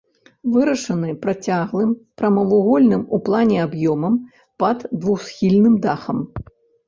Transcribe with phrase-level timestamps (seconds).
[0.53, 1.91] Вырашаны працяглым
[2.21, 4.15] прамавугольным у плане аб'ёмам
[4.63, 6.17] пад двухсхільным дахам.